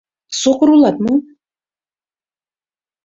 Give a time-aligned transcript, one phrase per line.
[0.39, 1.13] —Сокыр улат мо?